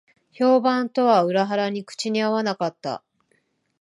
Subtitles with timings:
[0.33, 3.03] 評判とは裏腹に口に合わなかった